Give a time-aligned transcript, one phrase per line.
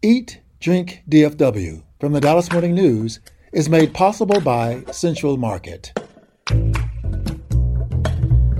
[0.00, 3.18] Eat, Drink DFW from the Dallas Morning News
[3.52, 5.92] is made possible by Central Market.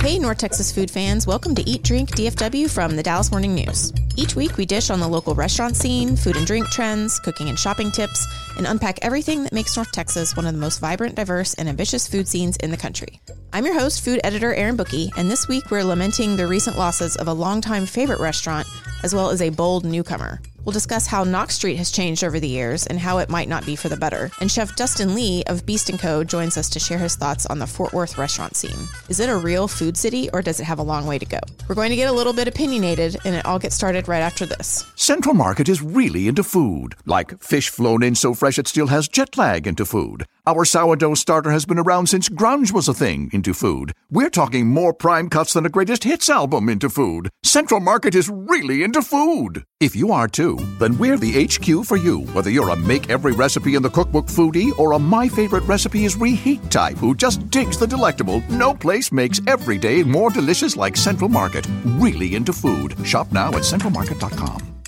[0.03, 3.93] Hey, North Texas food fans, welcome to Eat Drink DFW from the Dallas Morning News.
[4.17, 7.59] Each week, we dish on the local restaurant scene, food and drink trends, cooking and
[7.59, 8.27] shopping tips,
[8.57, 12.09] and unpack everything that makes North Texas one of the most vibrant, diverse, and ambitious
[12.09, 13.21] food scenes in the country.
[13.53, 17.15] I'm your host, food editor Erin Booke, and this week we're lamenting the recent losses
[17.15, 18.67] of a longtime favorite restaurant
[19.05, 20.41] as well as a bold newcomer.
[20.69, 23.65] We'll discuss how Knox Street has changed over the years and how it might not
[23.65, 24.31] be for the better.
[24.39, 26.23] And Chef Dustin Lee of Beast & Co.
[26.23, 28.87] joins us to share his thoughts on the Fort Worth restaurant scene.
[29.09, 31.39] Is it a real food city or does it have a long way to go?
[31.69, 34.45] We're going to get a little bit opinionated and it all gets started right after
[34.45, 34.85] this.
[34.95, 39.09] Central Market is really into food, like fish flown in so fresh it still has
[39.09, 40.27] jet lag into food.
[40.49, 43.93] Our sourdough starter has been around since grunge was a thing into food.
[44.11, 47.29] We're talking more prime cuts than a greatest hits album into food.
[47.43, 49.67] Central Market is really into food.
[49.79, 52.21] If you are too, then we're the HQ for you.
[52.33, 56.07] Whether you're a make every recipe in the cookbook foodie or a my favorite recipe
[56.07, 60.79] is reheat type who just digs the delectable, no place makes every day more delicious
[60.79, 61.69] like Central Market.
[61.99, 62.97] Really into food.
[63.07, 64.79] Shop now at centralmarket.com.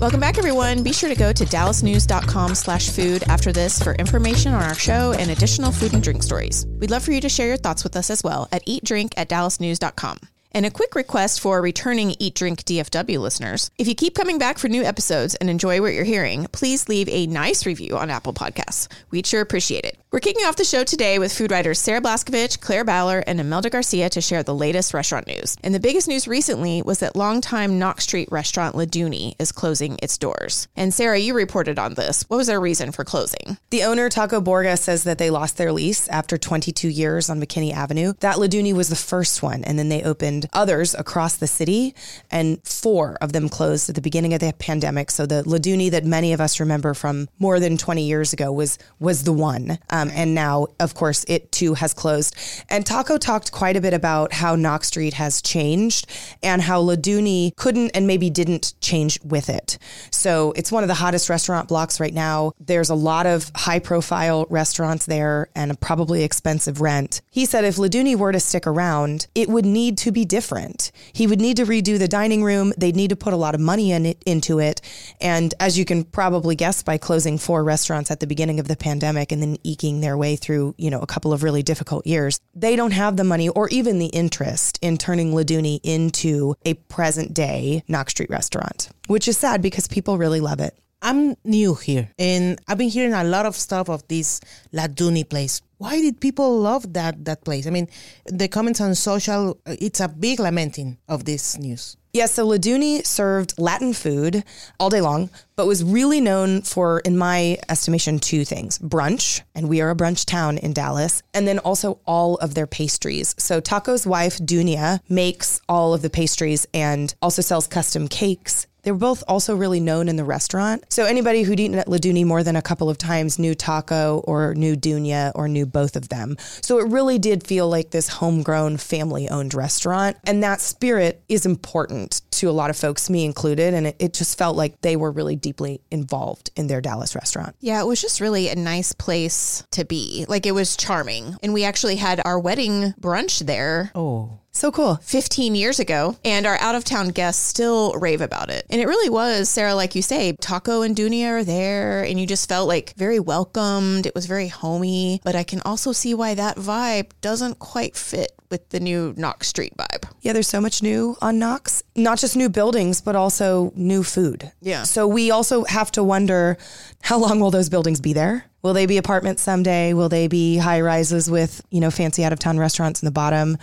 [0.00, 0.82] Welcome back, everyone.
[0.82, 5.12] Be sure to go to dallasnews.com slash food after this for information on our show
[5.12, 6.64] and additional food and drink stories.
[6.78, 9.28] We'd love for you to share your thoughts with us as well at eatdrink at
[9.28, 10.16] dallasnews.com.
[10.52, 13.70] And a quick request for returning Eat Drink DFW listeners.
[13.78, 17.08] If you keep coming back for new episodes and enjoy what you're hearing, please leave
[17.08, 18.88] a nice review on Apple Podcasts.
[19.10, 19.96] We'd sure appreciate it.
[20.12, 23.70] We're kicking off the show today with food writers Sarah Blaskovich, Claire Ballor, and Imelda
[23.70, 25.56] Garcia to share the latest restaurant news.
[25.62, 29.98] And the biggest news recently was that longtime Knox Street restaurant La Duni is closing
[30.02, 30.66] its doors.
[30.74, 32.24] And Sarah, you reported on this.
[32.28, 33.56] What was their reason for closing?
[33.70, 37.72] The owner, Taco Borga, says that they lost their lease after 22 years on McKinney
[37.72, 38.14] Avenue.
[38.18, 41.94] That La Duni was the first one, and then they opened others across the city,
[42.30, 45.10] and four of them closed at the beginning of the pandemic.
[45.10, 48.52] So the La Duni that many of us remember from more than 20 years ago
[48.52, 49.78] was was the one.
[49.90, 52.34] Um, and now, of course, it too has closed.
[52.68, 56.06] And Taco talked quite a bit about how Knox Street has changed
[56.42, 59.78] and how La Duni couldn't and maybe didn't change with it.
[60.10, 62.52] So it's one of the hottest restaurant blocks right now.
[62.60, 67.20] There's a lot of high profile restaurants there and a probably expensive rent.
[67.30, 70.92] He said if La Duni were to stick around, it would need to be different.
[71.12, 72.72] He would need to redo the dining room.
[72.78, 74.80] They'd need to put a lot of money in it, into it.
[75.20, 78.76] And as you can probably guess by closing four restaurants at the beginning of the
[78.76, 82.40] pandemic and then eking their way through, you know, a couple of really difficult years,
[82.54, 86.74] they don't have the money or even the interest in turning La Duni into a
[86.74, 90.79] present day Knox Street restaurant, which is sad because people really love it.
[91.02, 94.40] I'm new here and I've been hearing a lot of stuff of this
[94.72, 95.62] La Duni place.
[95.78, 97.66] Why did people love that that place?
[97.66, 97.88] I mean,
[98.26, 101.96] the comments on social, uh, it's a big lamenting of this news.
[102.12, 104.42] Yeah, so La Duni served Latin food
[104.80, 109.68] all day long, but was really known for, in my estimation, two things brunch, and
[109.68, 113.36] we are a brunch town in Dallas, and then also all of their pastries.
[113.38, 118.66] So Taco's wife, Dunia, makes all of the pastries and also sells custom cakes.
[118.82, 120.84] They were both also really known in the restaurant.
[120.88, 124.22] So anybody who'd eaten at La Duni more than a couple of times knew Taco
[124.26, 126.36] or knew Dunia or knew both of them.
[126.62, 130.16] So it really did feel like this homegrown family owned restaurant.
[130.24, 133.74] And that spirit is important to a lot of folks, me included.
[133.74, 137.54] And it, it just felt like they were really deeply involved in their Dallas restaurant.
[137.60, 140.24] Yeah, it was just really a nice place to be.
[140.28, 141.36] Like it was charming.
[141.42, 143.90] And we actually had our wedding brunch there.
[143.94, 144.39] Oh.
[144.52, 144.96] So cool.
[144.96, 148.66] 15 years ago, and our out of town guests still rave about it.
[148.68, 152.26] And it really was, Sarah, like you say, Taco and Dunia are there, and you
[152.26, 154.06] just felt like very welcomed.
[154.06, 158.32] It was very homey, but I can also see why that vibe doesn't quite fit
[158.50, 160.10] with the new Knox Street vibe.
[160.20, 161.84] Yeah, there's so much new on Knox.
[161.94, 164.50] Not just new buildings, but also new food.
[164.60, 164.82] Yeah.
[164.82, 166.58] So we also have to wonder
[167.02, 168.44] how long will those buildings be there?
[168.62, 169.94] Will they be apartments someday?
[169.94, 173.12] Will they be high rises with, you know, fancy out of town restaurants in the
[173.12, 173.56] bottom?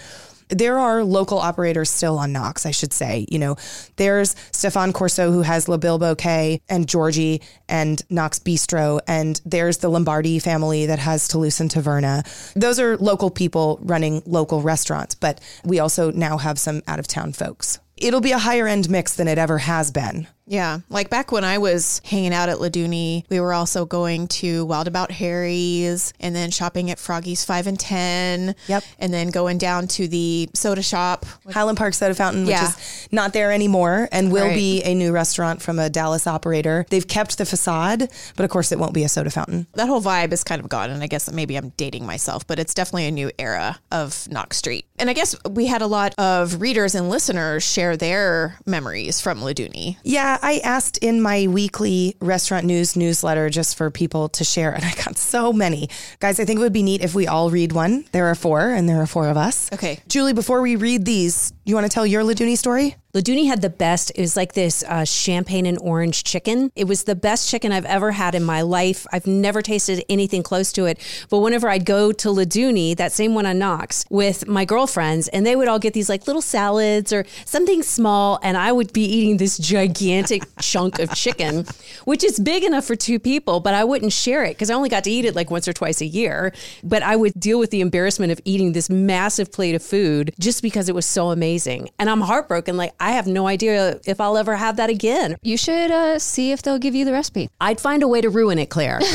[0.50, 3.25] There are local operators still on Knox, I should say.
[3.30, 3.58] You know,
[3.97, 9.89] there's Stephan Courseau who has Le Bilboquet and Georgie and Knox Bistro, and there's the
[9.89, 12.24] Lombardi family that has Toulouse and Taverna.
[12.54, 17.07] Those are local people running local restaurants, but we also now have some out of
[17.07, 17.80] town folks.
[17.98, 20.27] It'll be a higher end mix than it ever has been.
[20.47, 20.79] Yeah.
[20.89, 24.65] Like back when I was hanging out at La Duni, we were also going to
[24.65, 28.55] Wild About Harry's and then shopping at Froggy's 5 and 10.
[28.67, 28.83] Yep.
[28.99, 31.25] And then going down to the soda shop.
[31.51, 32.69] Highland Park Soda Fountain, which Yeah.
[32.69, 34.55] is not there anymore and will Right.
[34.55, 36.85] be a new restaurant from a Dallas operator.
[36.89, 39.67] They've kept the facade, but of course it won't be a soda fountain.
[39.73, 40.89] That whole vibe is kind of gone.
[40.91, 44.57] And I guess maybe I'm dating myself, but it's definitely a new era of Knox
[44.57, 44.85] Street.
[44.97, 49.41] And I guess we had a lot of readers and listeners share their memories from
[49.41, 49.97] La Duni.
[50.03, 54.84] Yeah, I asked in my weekly restaurant news newsletter just for people to share, and
[54.84, 55.89] I got so many.
[56.19, 58.06] Guys, I think it would be neat if we all read one.
[58.12, 59.72] There are four, and there are four of us.
[59.74, 60.00] Okay.
[60.07, 62.95] Julie, before we read these, you want to tell your La Duni story?
[63.13, 64.12] La Duni had the best.
[64.15, 66.74] It was like this uh, champagne and orange chicken.
[66.75, 69.07] It was the best chicken I've ever had in my life.
[69.13, 71.00] I've never tasted anything close to it.
[71.30, 75.30] But whenever I'd go to La Duni, that same one on Knox, with my girlfriends,
[75.30, 78.92] and they would all get these like little salads or something small, and I would
[78.92, 81.65] be eating this gigantic chunk of chicken,
[82.04, 84.89] which is big enough for two people, but I wouldn't share it because I only
[84.89, 86.51] got to eat it like once or twice a year.
[86.83, 90.62] But I would deal with the embarrassment of eating this massive plate of food just
[90.62, 91.89] because it was so amazing.
[91.98, 92.75] And I'm heartbroken.
[92.75, 95.38] Like, I have no idea if I'll ever have that again.
[95.41, 97.49] You should uh, see if they'll give you the recipe.
[97.61, 98.99] I'd find a way to ruin it, Claire.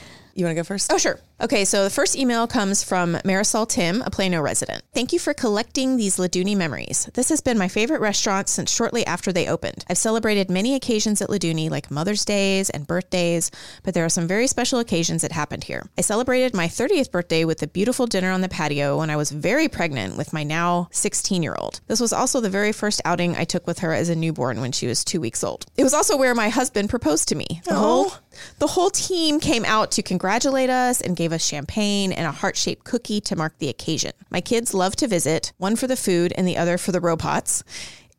[0.38, 0.92] You want to go first?
[0.92, 1.18] Oh, sure.
[1.40, 4.84] Okay, so the first email comes from Marisol Tim, a Plano resident.
[4.94, 7.10] Thank you for collecting these La Duni memories.
[7.14, 9.84] This has been my favorite restaurant since shortly after they opened.
[9.90, 13.50] I've celebrated many occasions at La Duni, like Mother's Days and birthdays,
[13.82, 15.88] but there are some very special occasions that happened here.
[15.98, 19.32] I celebrated my 30th birthday with a beautiful dinner on the patio when I was
[19.32, 21.80] very pregnant with my now 16 year old.
[21.88, 24.70] This was also the very first outing I took with her as a newborn when
[24.70, 25.66] she was two weeks old.
[25.76, 27.60] It was also where my husband proposed to me.
[27.64, 28.12] The whole
[28.58, 32.56] the whole team came out to congratulate us and gave us champagne and a heart
[32.56, 34.12] shaped cookie to mark the occasion.
[34.30, 37.64] My kids love to visit, one for the food and the other for the robots,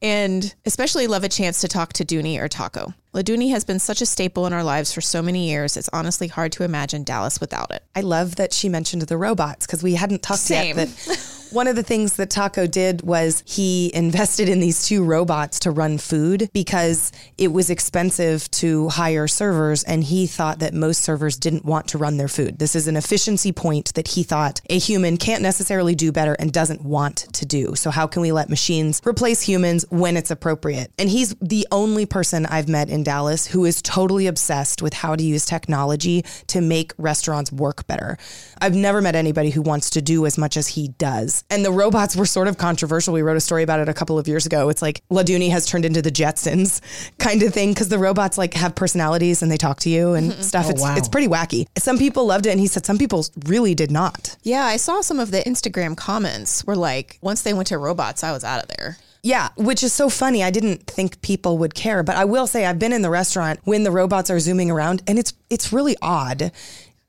[0.02, 2.94] and especially love a chance to talk to Dooney or Taco.
[3.12, 5.90] La Duni has been such a staple in our lives for so many years, it's
[5.92, 7.84] honestly hard to imagine Dallas without it.
[7.96, 10.78] I love that she mentioned the robots because we hadn't talked Same.
[10.78, 11.18] yet that
[11.52, 15.72] one of the things that Taco did was he invested in these two robots to
[15.72, 21.38] run food because it was expensive to hire servers and he thought that most servers
[21.38, 22.60] didn't want to run their food.
[22.60, 26.54] This is an efficiency point that he thought a human can't necessarily do better and
[26.54, 27.74] doesn't want to do.
[27.76, 30.92] So how can we let machines replace humans when it's appropriate?
[31.00, 35.16] And he's the only person I've met in Dallas who is totally obsessed with how
[35.16, 38.18] to use technology to make restaurants work better.
[38.62, 41.39] I've never met anybody who wants to do as much as he does.
[41.50, 43.14] And the robots were sort of controversial.
[43.14, 44.70] We wrote a story about it a couple of years ago.
[44.70, 46.82] It's like La Duni has turned into the Jetsons
[47.18, 50.32] kind of thing because the robots like have personalities and they talk to you and
[50.32, 50.42] mm-hmm.
[50.42, 50.66] stuff.
[50.68, 50.96] Oh, it's wow.
[50.98, 51.68] it's pretty wacky.
[51.78, 54.38] Some people loved it and he said some people really did not.
[54.44, 58.24] Yeah, I saw some of the Instagram comments were like, once they went to robots,
[58.24, 58.98] I was out of there.
[59.22, 60.44] Yeah, which is so funny.
[60.44, 63.60] I didn't think people would care, but I will say I've been in the restaurant
[63.66, 66.52] when the robots are zooming around and it's it's really odd.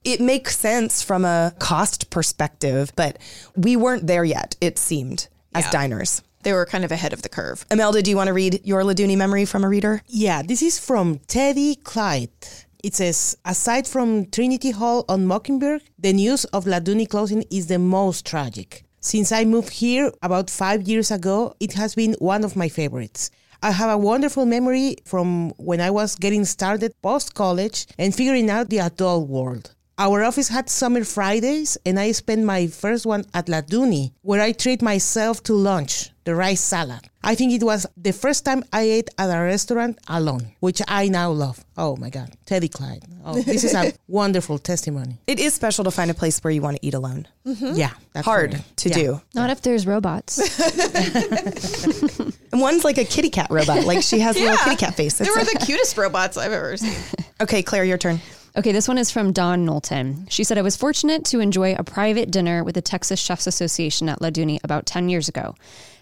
[0.05, 3.19] It makes sense from a cost perspective, but
[3.55, 5.71] we weren't there yet, it seemed, as Yeah.
[5.71, 6.23] diners.
[6.43, 7.67] They were kind of ahead of the curve.
[7.71, 10.01] Imelda, do you want to read your La Duni memory from a reader?
[10.09, 12.31] Yeah, this is from Teddy Clyde.
[12.83, 17.67] It says, aside from Trinity Hall on Mockingbird, the news of La Duni closing is
[17.67, 18.85] the most tragic.
[19.03, 23.31] Since I moved here about five years ago, it has been one of my favorites.
[23.63, 28.49] I have a wonderful memory from when I was getting started post college and figuring
[28.49, 29.75] out the adult world.
[30.01, 34.41] Our office had summer Fridays, and I spent my first one at La Duni, where
[34.41, 37.01] I treat myself to lunch, the rice salad.
[37.23, 41.09] I think it was the first time I ate at a restaurant alone, which I
[41.09, 41.63] now love.
[41.77, 43.05] Oh my God, Teddy Clyde.
[43.27, 45.19] Oh, this is a wonderful testimony.
[45.27, 47.29] It is special to find a place where you want to eat alone.
[47.47, 47.75] Mm-hmm.
[47.75, 48.95] Yeah, that's Hard to Yeah.
[48.95, 49.21] do.
[49.35, 50.41] Not if there's robots.
[52.53, 53.85] And one's like a kitty cat robot.
[53.85, 55.19] Like she has a little kitty cat face.
[55.19, 56.97] They It's were a- the cutest robots I've ever seen.
[57.41, 58.19] okay, Claire, your turn.
[58.57, 60.27] Okay, this one is from Dawn Knowlton.
[60.29, 64.09] She said, I was fortunate to enjoy a private dinner with the Texas Chefs Association
[64.09, 65.55] at La Duni about 10 years ago.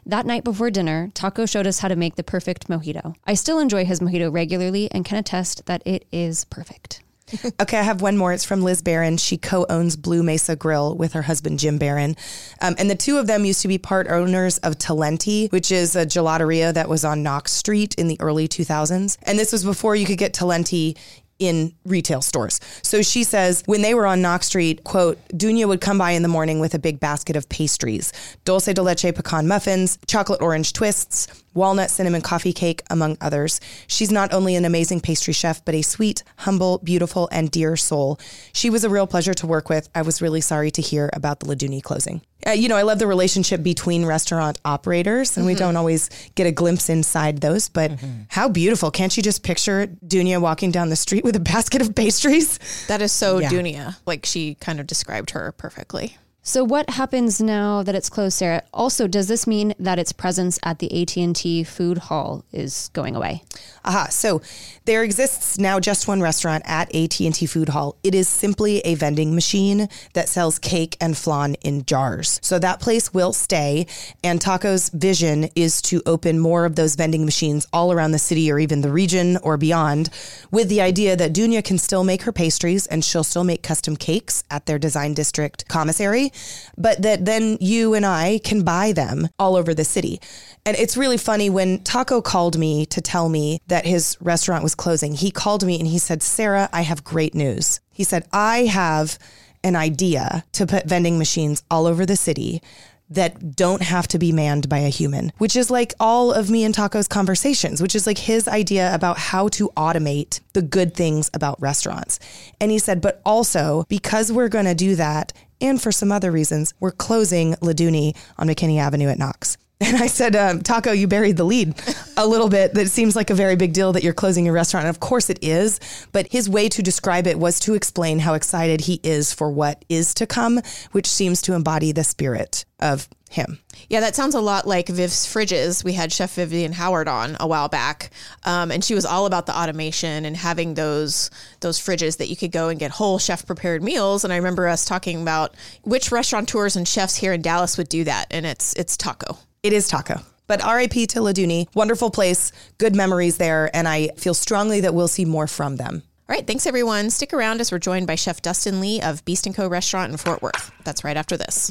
[0.06, 3.14] That night before dinner, Taco showed us how to make the perfect mojito.
[3.26, 7.02] I still enjoy his mojito regularly and can attest that it is perfect.
[7.60, 8.32] Okay, I have one more.
[8.32, 9.18] It's from Liz Baron.
[9.18, 12.16] She co owns Blue Mesa Grill with her husband, Jim Baron.
[12.62, 15.94] Um, and the two of them used to be part owners of Talenti, which is
[15.94, 19.18] a gelateria that was on Knox Street in the early 2000s.
[19.24, 20.96] And this was before you could get Talenti
[21.38, 22.60] in retail stores.
[22.82, 26.22] So she says when they were on Knox Street, quote, Dunia would come by in
[26.22, 28.12] the morning with a big basket of pastries,
[28.44, 31.28] dulce de leche pecan muffins, chocolate orange twists,
[31.58, 33.60] walnut cinnamon coffee cake, among others.
[33.86, 38.18] She's not only an amazing pastry chef, but a sweet, humble, beautiful, and dear soul.
[38.52, 39.88] She was a real pleasure to work with.
[39.94, 42.22] I was really sorry to hear about the La Duni closing.
[42.46, 46.46] Uh, you know, I love the relationship between restaurant operators, and we don't always get
[46.46, 47.90] a glimpse inside those, but
[48.28, 48.92] how beautiful.
[48.92, 52.58] Can't you just picture Dunia walking down the street with a basket of pastries?
[52.86, 53.50] That is so Yeah.
[53.50, 53.96] Dunia.
[54.06, 56.16] Like she kind of described her perfectly.
[56.48, 58.62] So what happens now that it's closed, Sarah?
[58.72, 63.42] Also, does this mean that its presence at the AT&T food hall is going away?
[63.84, 64.06] Aha.
[64.08, 64.40] So
[64.86, 67.96] there exists now just one restaurant at AT&T Food Hall.
[68.02, 72.40] It is simply a vending machine that sells cake and flan in jars.
[72.42, 73.86] So that place will stay
[74.24, 78.50] and Taco's vision is to open more of those vending machines all around the city
[78.50, 80.08] or even the region or beyond
[80.50, 83.96] with the idea that Dunia can still make her pastries and she'll still make custom
[83.96, 86.32] cakes at their design district commissary,
[86.76, 90.20] but that then you and I can buy them all over the city.
[90.64, 94.74] And it's really funny when Taco called me to tell me that his restaurant was
[94.74, 95.14] closing.
[95.14, 97.80] He called me and he said, Sarah, I have great news.
[97.92, 99.18] He said, I have
[99.64, 102.62] an idea to put vending machines all over the city
[103.10, 106.62] that don't have to be manned by a human, which is like all of me
[106.62, 111.30] and Taco's conversations, which is like his idea about how to automate the good things
[111.32, 112.18] about restaurants.
[112.60, 116.30] And he said, but also because we're going to do that, and for some other
[116.30, 119.56] reasons, we're closing La Duni on McKinney Avenue at Knox.
[119.80, 121.72] And I said, um, Taco, you buried the lead
[122.16, 122.74] a little bit.
[122.74, 124.86] That seems like a very big deal that you're closing your restaurant.
[124.86, 125.78] And of course it is.
[126.10, 129.84] But his way to describe it was to explain how excited he is for what
[129.88, 130.60] is to come,
[130.90, 133.58] which seems to embody the spirit of him.
[133.88, 135.84] Yeah, that sounds a lot like Viv's Fridges.
[135.84, 138.10] We had Chef Vivian Howard on a while back,
[138.44, 141.30] um, and she was all about the automation and having those
[141.60, 144.24] those fridges that you could go and get whole chef prepared meals.
[144.24, 148.04] And I remember us talking about which restaurateurs and chefs here in Dallas would do
[148.04, 149.38] that, and it's it's Taco.
[149.62, 150.20] It is Taco.
[150.46, 153.70] But RIP to La Duni, wonderful place, good memories there.
[153.74, 156.02] And I feel strongly that we'll see more from them.
[156.28, 157.10] All right, thanks everyone.
[157.10, 159.68] Stick around as we're joined by Chef Dustin Lee of Beast & Co.
[159.68, 160.72] Restaurant in Fort Worth.
[160.84, 161.70] That's right after this.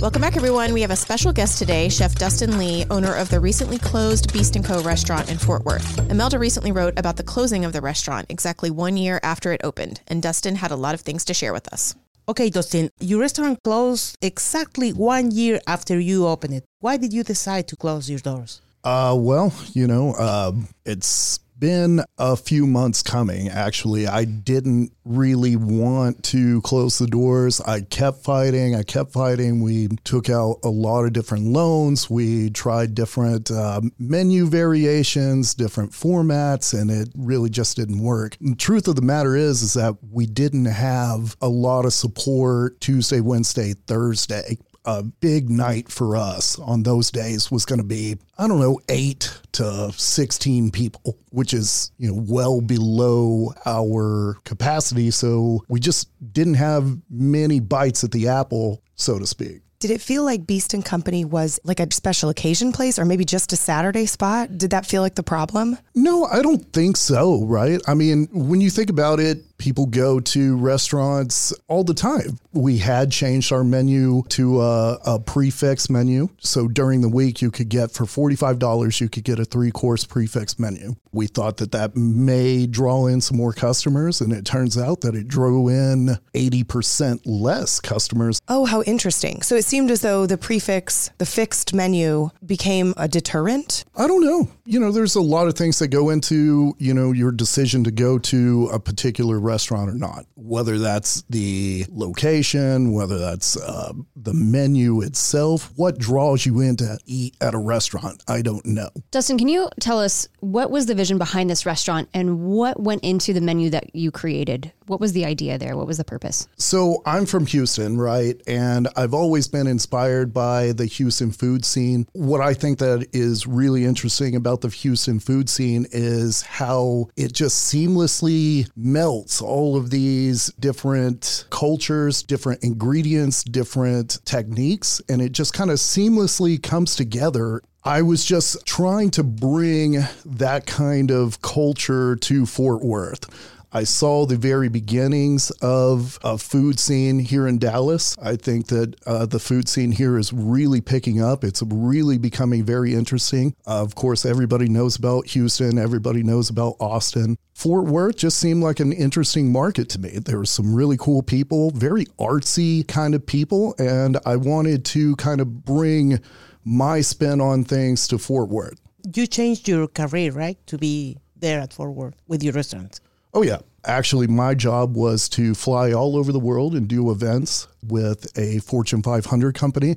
[0.00, 0.72] Welcome back, everyone.
[0.72, 4.56] We have a special guest today, Chef Dustin Lee, owner of the recently closed Beast
[4.62, 4.80] & Co.
[4.82, 5.98] restaurant in Fort Worth.
[6.08, 10.00] Imelda recently wrote about the closing of the restaurant exactly one year after it opened,
[10.06, 11.96] and Dustin had a lot of things to share with us.
[12.28, 16.64] Okay, Dustin, your restaurant closed exactly one year after you opened it.
[16.78, 18.60] Why did you decide to close your doors?
[18.84, 20.52] Uh, well, you know, uh,
[20.86, 23.48] it's been a few months coming.
[23.48, 27.60] Actually, I didn't really want to close the doors.
[27.60, 28.74] I kept fighting.
[28.74, 29.60] I kept fighting.
[29.60, 32.10] We took out a lot of different loans.
[32.10, 38.36] We tried different uh, menu variations, different formats, and it really just didn't work.
[38.40, 42.80] The truth of the matter is, is that we didn't have a lot of support
[42.80, 48.16] Tuesday, Wednesday, Thursday a big night for us on those days was going to be
[48.38, 55.10] I don't know 8 to 16 people which is you know well below our capacity
[55.10, 60.00] so we just didn't have many bites at the apple so to speak Did it
[60.00, 63.56] feel like Beast and Company was like a special occasion place or maybe just a
[63.56, 64.56] Saturday spot?
[64.56, 65.76] Did that feel like the problem?
[65.94, 67.80] No, I don't think so, right?
[67.86, 72.38] I mean, when you think about it, people go to restaurants all the time.
[72.52, 76.28] We had changed our menu to a, a prix fixe menu.
[76.38, 80.04] So during the week, you could get for $45, you could get a three course
[80.04, 80.94] prix fixe menu.
[81.12, 85.14] We thought that that may draw in some more customers, and it turns out that
[85.14, 88.40] it drew in 80% less customers.
[88.48, 89.42] Oh, how interesting.
[89.42, 93.84] So it seemed as though the prix fixe, the fixed menu, became a deterrent.
[93.96, 94.48] I don't know.
[94.64, 97.90] You know, there's a lot of things that go into, you know, your decision to
[97.90, 104.34] go to a particular restaurant or not, whether that's the location, whether that's uh, the
[104.34, 108.22] menu itself, what draws you in to eat at a restaurant.
[108.28, 108.90] I don't know.
[109.10, 113.02] Dustin, can you tell us what was the vision behind this restaurant and what went
[113.02, 114.72] into the menu that you created?
[114.88, 115.76] What was the idea there?
[115.76, 116.48] What was the purpose?
[116.56, 118.40] So I'm from Houston, right?
[118.46, 122.06] And I've always been inspired by the Houston food scene.
[122.12, 127.32] What I think that is really interesting about the Houston food scene is how it
[127.32, 135.52] just seamlessly melts all of these different cultures, different ingredients, different techniques, and it just
[135.52, 142.16] kind of seamlessly comes together I was just trying to bring that kind of culture
[142.16, 143.26] to Fort Worth.
[143.70, 148.16] I saw the very beginnings of a food scene here in Dallas.
[148.20, 151.44] I think that uh, the food scene here is really picking up.
[151.44, 153.54] It's really becoming very interesting.
[153.66, 157.36] Uh, of course, everybody knows about Houston, everybody knows about Austin.
[157.52, 160.18] Fort Worth just seemed like an interesting market to me.
[160.18, 165.14] There were some really cool people, very artsy kind of people, and I wanted to
[165.16, 166.20] kind of bring
[166.64, 168.80] my spin on things to Fort Worth.
[169.14, 173.00] You changed your career, right, to be there at Fort Worth with your restaurant.
[173.34, 173.58] Oh, yeah.
[173.84, 178.58] Actually, my job was to fly all over the world and do events with a
[178.60, 179.96] Fortune 500 company.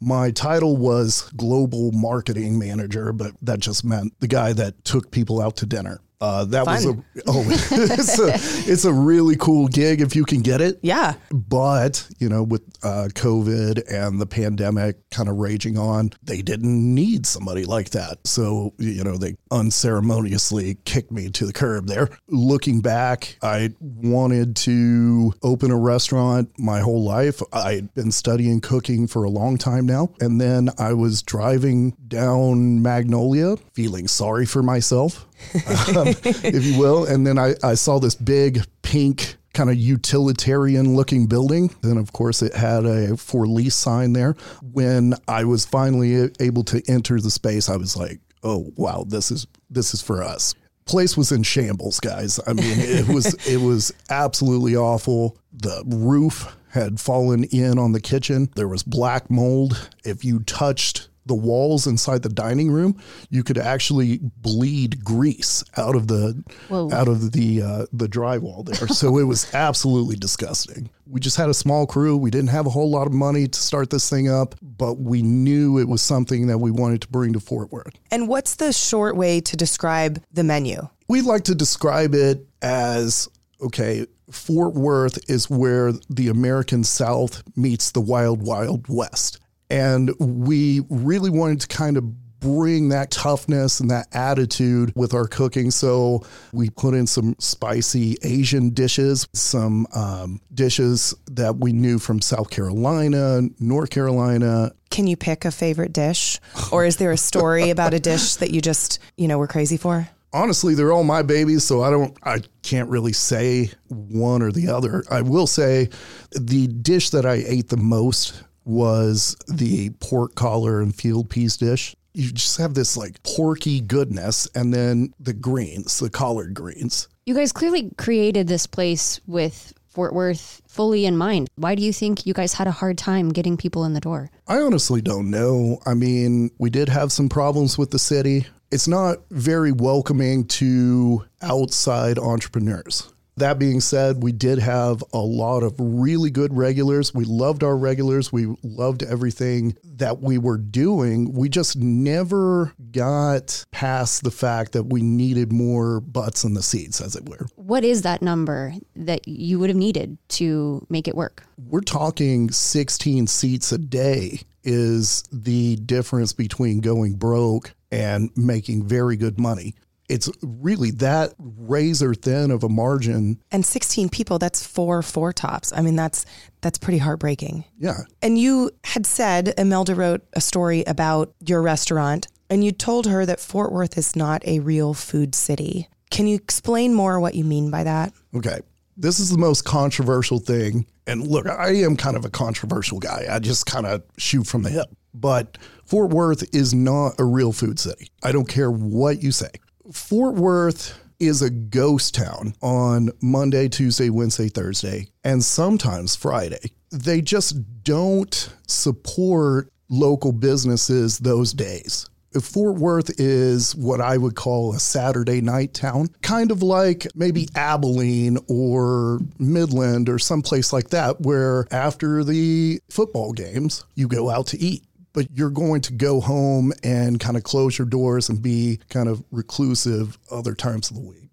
[0.00, 5.40] My title was Global Marketing Manager, but that just meant the guy that took people
[5.40, 6.00] out to dinner.
[6.22, 6.74] Uh, that Fun.
[6.74, 6.90] was a
[7.26, 10.78] oh, it's a it's a really cool gig if you can get it.
[10.80, 11.14] Yeah.
[11.32, 16.94] But you know, with uh, COVID and the pandemic kind of raging on, they didn't
[16.94, 18.24] need somebody like that.
[18.24, 22.08] So you know, they unceremoniously kicked me to the curb there.
[22.28, 27.42] Looking back, I wanted to open a restaurant my whole life.
[27.52, 32.80] I'd been studying cooking for a long time now, and then I was driving down
[32.80, 35.26] Magnolia, feeling sorry for myself
[35.96, 37.04] um, if you will.
[37.04, 41.74] And then I, I saw this big pink kind of utilitarian looking building.
[41.82, 44.34] Then, of course, it had a for lease sign there.
[44.62, 49.30] When I was finally able to enter the space, I was like, oh, wow, this
[49.30, 50.54] is this is for us.
[50.84, 52.40] Place was in shambles, guys.
[52.46, 55.38] I mean, it was it was absolutely awful.
[55.52, 58.50] The roof had fallen in on the kitchen.
[58.56, 59.90] There was black mold.
[60.04, 63.00] If you touched the walls inside the dining room,
[63.30, 66.90] you could actually bleed grease out of the Whoa.
[66.92, 68.88] out of the uh, the drywall there.
[68.88, 70.90] so it was absolutely disgusting.
[71.06, 72.16] We just had a small crew.
[72.16, 75.22] We didn't have a whole lot of money to start this thing up, but we
[75.22, 77.94] knew it was something that we wanted to bring to Fort Worth.
[78.10, 80.88] And what's the short way to describe the menu?
[81.08, 83.28] We'd like to describe it as
[83.60, 89.38] okay, Fort Worth is where the American South meets the wild, wild West.
[89.72, 92.04] And we really wanted to kind of
[92.40, 95.70] bring that toughness and that attitude with our cooking.
[95.70, 102.20] So we put in some spicy Asian dishes, some um, dishes that we knew from
[102.20, 104.72] South Carolina, North Carolina.
[104.90, 106.38] Can you pick a favorite dish?
[106.70, 109.78] Or is there a story about a dish that you just, you know, were crazy
[109.78, 110.08] for?
[110.34, 114.66] honestly they're all my babies so i don't i can't really say one or the
[114.66, 115.86] other i will say
[116.30, 121.94] the dish that i ate the most was the pork collar and field peas dish
[122.14, 127.34] you just have this like porky goodness and then the greens the collard greens You
[127.34, 131.48] guys clearly created this place with Fort Worth fully in mind.
[131.56, 134.30] Why do you think you guys had a hard time getting people in the door?
[134.48, 135.78] I honestly don't know.
[135.84, 138.46] I mean, we did have some problems with the city.
[138.70, 143.12] It's not very welcoming to outside entrepreneurs.
[143.36, 147.14] That being said, we did have a lot of really good regulars.
[147.14, 148.30] We loved our regulars.
[148.30, 151.32] We loved everything that we were doing.
[151.32, 157.00] We just never got past the fact that we needed more butts in the seats,
[157.00, 157.46] as it were.
[157.56, 161.44] What is that number that you would have needed to make it work?
[161.56, 169.16] We're talking 16 seats a day is the difference between going broke and making very
[169.16, 169.74] good money.
[170.08, 173.40] It's really that razor thin of a margin.
[173.50, 175.72] And 16 people, that's four four tops.
[175.72, 176.26] I mean, that's
[176.60, 177.64] that's pretty heartbreaking.
[177.78, 178.00] Yeah.
[178.20, 183.24] And you had said Imelda wrote a story about your restaurant and you told her
[183.24, 185.88] that Fort Worth is not a real food city.
[186.10, 188.12] Can you explain more what you mean by that?
[188.36, 188.60] Okay.
[188.94, 190.84] This is the most controversial thing.
[191.06, 193.26] And look, I am kind of a controversial guy.
[193.30, 194.86] I just kind of shoot from the hip.
[195.14, 198.08] But Fort Worth is not a real food city.
[198.22, 199.50] I don't care what you say.
[199.90, 206.72] Fort Worth is a ghost town on Monday, Tuesday, Wednesday, Thursday, and sometimes Friday.
[206.90, 212.08] They just don't support local businesses those days.
[212.40, 217.48] Fort Worth is what I would call a Saturday night town, kind of like maybe
[217.56, 224.46] Abilene or Midland or someplace like that, where after the football games, you go out
[224.48, 224.84] to eat.
[225.12, 229.08] But you're going to go home and kind of close your doors and be kind
[229.08, 231.28] of reclusive other times of the week.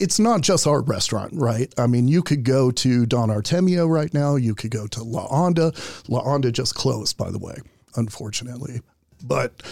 [0.00, 1.72] it's not just our restaurant, right?
[1.78, 4.36] I mean, you could go to Don Artemio right now.
[4.36, 5.72] You could go to La Onda.
[6.08, 7.56] La Onda just closed, by the way,
[7.96, 8.80] unfortunately.
[9.22, 9.62] But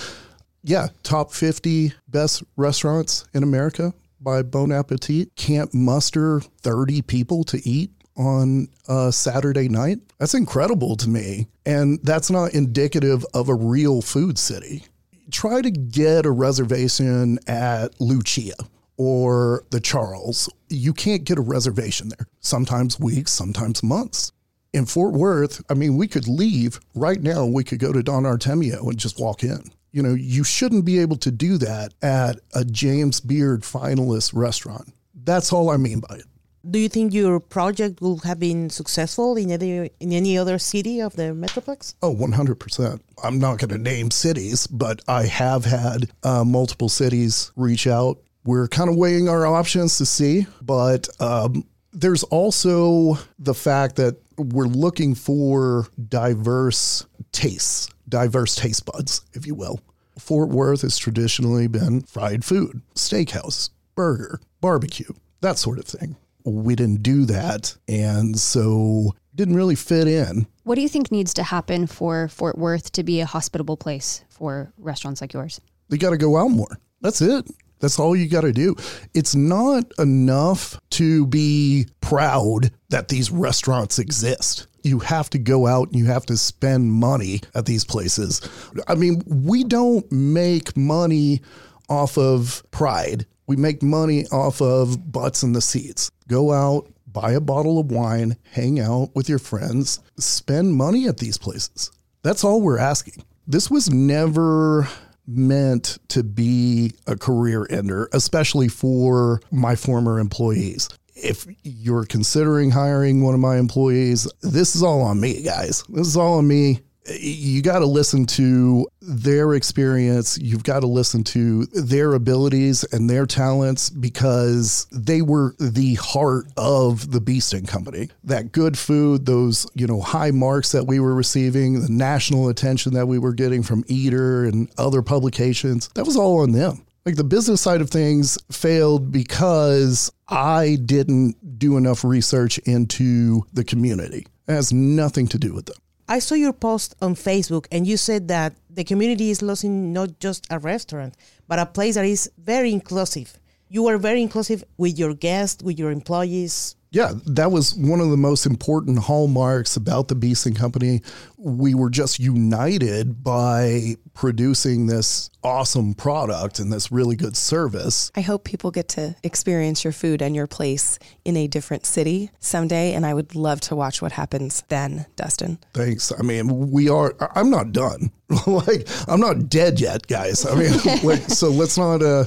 [0.63, 5.35] yeah, top 50 best restaurants in America by Bon Appetit.
[5.35, 9.99] Can't muster 30 people to eat on a Saturday night.
[10.19, 11.49] That's incredible to me.
[11.67, 14.85] And that's not indicative of a real food city.
[15.31, 18.55] Try to get a reservation at Lucia
[18.97, 20.49] or the Charles.
[20.69, 22.27] You can't get a reservation there.
[22.41, 24.33] Sometimes weeks, sometimes months.
[24.73, 27.45] In Fort Worth, I mean, we could leave right now.
[27.45, 29.65] We could go to Don Artemio and just walk in.
[29.93, 34.95] You know, you shouldn't be able to do that at a James Beard finalist restaurant.
[35.15, 36.25] That's all I mean by it.
[36.69, 41.01] Do you think your project will have been successful in any in any other city
[41.01, 41.95] of the Metroplex?
[42.03, 43.01] Oh, 100%.
[43.25, 48.19] I'm not going to name cities, but I have had uh, multiple cities reach out.
[48.45, 54.17] We're kind of weighing our options to see, but um, there's also the fact that
[54.37, 59.81] we're looking for diverse tastes, diverse taste buds, if you will.
[60.19, 66.17] Fort Worth has traditionally been fried food, steakhouse, burger, barbecue, that sort of thing.
[66.45, 67.77] We didn't do that.
[67.89, 70.47] And so didn't really fit in.
[70.65, 74.25] What do you think needs to happen for Fort Worth to be a hospitable place
[74.29, 75.61] for restaurants like yours?
[75.89, 76.79] They got to go out more.
[77.01, 77.47] That's it.
[77.81, 78.77] That's all you got to do.
[79.13, 84.69] It's not enough to be proud that these restaurants exist.
[84.85, 88.41] You have to go out and you have to spend money at these places.
[88.87, 91.41] I mean, we don't make money
[91.89, 93.27] off of pride.
[93.53, 96.11] We make money off of butts in the seats.
[96.27, 101.19] Go out, buy a bottle of wine, hang out with your friends, spend money at
[101.19, 101.91] these places.
[102.23, 103.25] That's all we're asking.
[103.47, 104.89] This was never
[105.27, 110.89] meant to be a career ender, especially for my former employees.
[111.15, 115.85] If you're considering hiring one of my employees, this is all on me, guys.
[115.91, 120.39] This is all on me you got to listen to their experience.
[120.39, 126.47] You've got to listen to their abilities and their talents because they were the heart
[126.57, 128.09] of the Beast and Company.
[128.25, 132.95] That good food, those, you know, high marks that we were receiving, the national attention
[132.95, 136.85] that we were getting from Eater and other publications, that was all on them.
[137.05, 143.65] Like the business side of things failed because I didn't do enough research into the
[143.65, 144.27] community.
[144.47, 145.77] It has nothing to do with them.
[146.13, 150.21] I saw your post on Facebook and you said that the community is losing not
[150.21, 151.17] just a restaurant,
[151.49, 153.41] but a place that is very inclusive.
[153.71, 158.11] You are very inclusive with your guests, with your employees, yeah, that was one of
[158.11, 161.01] the most important hallmarks about the Beast and Company.
[161.39, 168.13] We were just united by producing this awesome product and this really good service.
[168.15, 172.31] I hope people get to experience your food and your place in a different city
[172.41, 172.93] someday.
[172.93, 175.59] And I would love to watch what happens then, Dustin.
[175.73, 176.13] Thanks.
[176.17, 178.13] I mean, we are, I'm not done.
[178.47, 180.45] like, I'm not dead yet, guys.
[180.45, 182.25] I mean, like, so let's not, uh,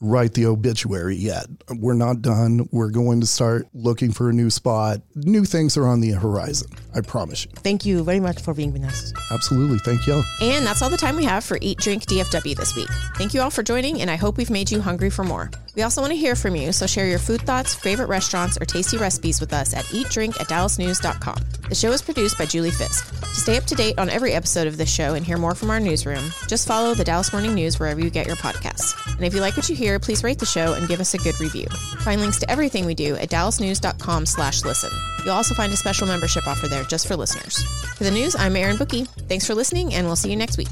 [0.00, 1.46] write the obituary yet.
[1.78, 2.68] We're not done.
[2.72, 5.00] We're going to start looking for a new spot.
[5.14, 6.70] New things are on the horizon.
[6.94, 7.50] I promise you.
[7.56, 9.12] Thank you very much for being with us.
[9.30, 9.78] Absolutely.
[9.78, 10.22] Thank you.
[10.42, 12.88] And that's all the time we have for Eat Drink DFW this week.
[13.16, 15.50] Thank you all for joining, and I hope we've made you hungry for more.
[15.74, 18.64] We also want to hear from you, so share your food thoughts, favorite restaurants, or
[18.64, 21.36] tasty recipes with us at eatdrink at dallasnews.com.
[21.68, 23.10] The show is produced by Julie Fisk.
[23.20, 25.70] To stay up to date on every episode of this show and hear more from
[25.70, 28.94] our newsroom, just follow the Dallas Morning News wherever you get your podcasts.
[29.16, 31.18] And if you like what you hear, please rate the show and give us a
[31.18, 31.66] good review.
[32.00, 34.90] Find links to everything we do at dallasnews.com slash listen.
[35.24, 37.64] You'll also find a special membership offer there just for listeners.
[37.96, 39.06] For the news, I'm Erin Booke.
[39.28, 40.68] Thanks for listening, and we'll see you next week.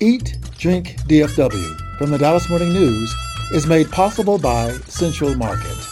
[0.00, 3.14] Eat, Drink, DFW from the Dallas Morning News
[3.52, 5.91] is made possible by Central Market.